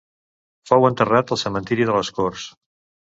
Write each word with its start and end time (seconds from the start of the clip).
Fou 0.69 0.87
enterrat 0.89 1.33
al 1.37 1.41
cementiri 1.43 1.89
de 1.91 1.99
les 1.99 2.11
Corts. 2.17 2.47